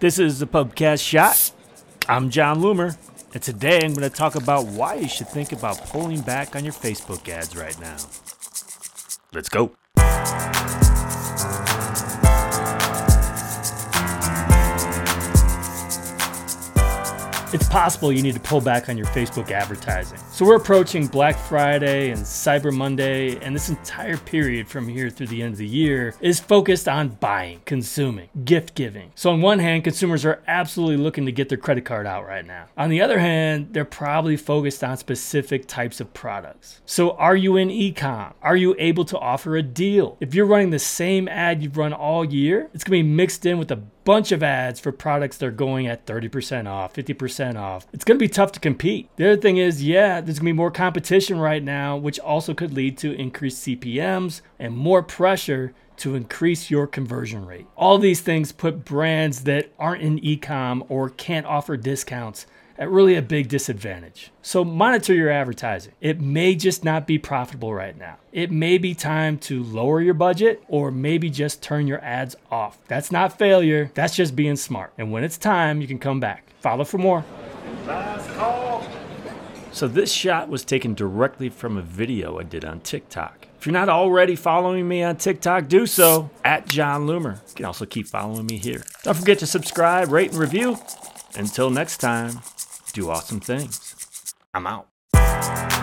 This 0.00 0.18
is 0.18 0.38
the 0.38 0.46
Pubcast 0.46 1.06
Shot. 1.06 1.52
I'm 2.08 2.30
Jon 2.30 2.62
Loomer, 2.62 2.96
and 3.34 3.42
today 3.42 3.80
I'm 3.82 3.92
going 3.92 4.08
to 4.08 4.08
talk 4.08 4.34
about 4.34 4.64
why 4.64 4.94
you 4.94 5.06
should 5.06 5.28
think 5.28 5.52
about 5.52 5.76
pulling 5.88 6.22
back 6.22 6.56
on 6.56 6.64
your 6.64 6.72
Facebook 6.72 7.28
ads 7.28 7.54
right 7.54 7.78
now. 7.78 7.98
Let's 9.34 9.50
go. 9.50 9.76
It's 17.52 17.68
possible 17.68 18.12
you 18.12 18.22
need 18.22 18.34
to 18.34 18.40
pull 18.40 18.60
back 18.60 18.88
on 18.88 18.96
your 18.96 19.08
Facebook 19.08 19.50
advertising. 19.50 20.20
So, 20.30 20.46
we're 20.46 20.54
approaching 20.54 21.08
Black 21.08 21.36
Friday 21.36 22.10
and 22.10 22.20
Cyber 22.20 22.72
Monday, 22.72 23.40
and 23.44 23.56
this 23.56 23.68
entire 23.68 24.18
period 24.18 24.68
from 24.68 24.86
here 24.86 25.10
through 25.10 25.26
the 25.26 25.42
end 25.42 25.54
of 25.54 25.58
the 25.58 25.66
year 25.66 26.14
is 26.20 26.38
focused 26.38 26.86
on 26.86 27.08
buying, 27.08 27.60
consuming, 27.64 28.28
gift 28.44 28.76
giving. 28.76 29.10
So, 29.16 29.32
on 29.32 29.40
one 29.40 29.58
hand, 29.58 29.82
consumers 29.82 30.24
are 30.24 30.40
absolutely 30.46 30.98
looking 30.98 31.26
to 31.26 31.32
get 31.32 31.48
their 31.48 31.58
credit 31.58 31.84
card 31.84 32.06
out 32.06 32.24
right 32.24 32.46
now. 32.46 32.66
On 32.76 32.88
the 32.88 33.02
other 33.02 33.18
hand, 33.18 33.70
they're 33.72 33.84
probably 33.84 34.36
focused 34.36 34.84
on 34.84 34.96
specific 34.96 35.66
types 35.66 36.00
of 36.00 36.14
products. 36.14 36.80
So, 36.86 37.16
are 37.16 37.34
you 37.34 37.56
in 37.56 37.68
ecom? 37.68 38.32
Are 38.42 38.56
you 38.56 38.76
able 38.78 39.04
to 39.06 39.18
offer 39.18 39.56
a 39.56 39.62
deal? 39.64 40.16
If 40.20 40.36
you're 40.36 40.46
running 40.46 40.70
the 40.70 40.78
same 40.78 41.26
ad 41.26 41.64
you've 41.64 41.76
run 41.76 41.92
all 41.92 42.24
year, 42.24 42.70
it's 42.72 42.84
to 42.84 42.92
be 42.92 43.02
mixed 43.02 43.44
in 43.44 43.58
with 43.58 43.72
a 43.72 43.82
bunch 44.04 44.32
of 44.32 44.42
ads 44.42 44.80
for 44.80 44.92
products 44.92 45.36
that 45.38 45.46
are 45.46 45.50
going 45.50 45.86
at 45.86 46.06
30% 46.06 46.66
off, 46.66 46.94
50% 46.94 47.56
off. 47.56 47.86
It's 47.92 48.04
going 48.04 48.18
to 48.18 48.22
be 48.24 48.28
tough 48.28 48.52
to 48.52 48.60
compete. 48.60 49.08
The 49.16 49.32
other 49.32 49.40
thing 49.40 49.58
is, 49.58 49.84
yeah, 49.84 50.20
there's 50.20 50.38
going 50.38 50.46
to 50.46 50.52
be 50.52 50.52
more 50.52 50.70
competition 50.70 51.38
right 51.38 51.62
now, 51.62 51.96
which 51.96 52.18
also 52.18 52.54
could 52.54 52.72
lead 52.72 52.98
to 52.98 53.12
increased 53.12 53.66
CPMs 53.66 54.40
and 54.58 54.76
more 54.76 55.02
pressure 55.02 55.74
to 55.98 56.14
increase 56.14 56.70
your 56.70 56.86
conversion 56.86 57.44
rate. 57.44 57.66
All 57.76 57.98
these 57.98 58.20
things 58.20 58.52
put 58.52 58.84
brands 58.84 59.44
that 59.44 59.70
aren't 59.78 60.02
in 60.02 60.18
ecom 60.20 60.86
or 60.88 61.10
can't 61.10 61.44
offer 61.44 61.76
discounts 61.76 62.46
at 62.80 62.90
really 62.90 63.14
a 63.14 63.22
big 63.22 63.48
disadvantage. 63.48 64.32
So 64.40 64.64
monitor 64.64 65.12
your 65.14 65.28
advertising. 65.28 65.92
It 66.00 66.20
may 66.20 66.54
just 66.54 66.82
not 66.82 67.06
be 67.06 67.18
profitable 67.18 67.74
right 67.74 67.96
now. 67.96 68.16
It 68.32 68.50
may 68.50 68.78
be 68.78 68.94
time 68.94 69.36
to 69.40 69.62
lower 69.62 70.00
your 70.00 70.14
budget 70.14 70.64
or 70.66 70.90
maybe 70.90 71.28
just 71.28 71.62
turn 71.62 71.86
your 71.86 72.02
ads 72.02 72.34
off. 72.50 72.78
That's 72.88 73.12
not 73.12 73.38
failure, 73.38 73.90
that's 73.94 74.16
just 74.16 74.34
being 74.34 74.56
smart. 74.56 74.94
And 74.96 75.12
when 75.12 75.22
it's 75.22 75.36
time, 75.36 75.82
you 75.82 75.86
can 75.86 75.98
come 75.98 76.20
back. 76.20 76.50
Follow 76.60 76.84
for 76.84 76.96
more. 76.96 77.22
So 79.72 79.86
this 79.86 80.10
shot 80.10 80.48
was 80.48 80.64
taken 80.64 80.94
directly 80.94 81.50
from 81.50 81.76
a 81.76 81.82
video 81.82 82.38
I 82.38 82.42
did 82.44 82.64
on 82.64 82.80
TikTok. 82.80 83.46
If 83.58 83.66
you're 83.66 83.74
not 83.74 83.90
already 83.90 84.36
following 84.36 84.88
me 84.88 85.02
on 85.02 85.16
TikTok, 85.16 85.68
do 85.68 85.86
so 85.86 86.30
at 86.44 86.66
Jon 86.66 87.06
Loomer. 87.06 87.34
You 87.50 87.54
can 87.56 87.64
also 87.66 87.84
keep 87.84 88.06
following 88.06 88.46
me 88.46 88.56
here. 88.56 88.82
Don't 89.02 89.18
forget 89.18 89.38
to 89.40 89.46
subscribe, 89.46 90.10
rate, 90.10 90.30
and 90.30 90.40
review. 90.40 90.78
Until 91.36 91.70
next 91.70 91.98
time, 91.98 92.40
do 92.92 93.10
awesome 93.10 93.40
things. 93.40 93.94
I'm 94.54 94.66
out. 94.66 95.79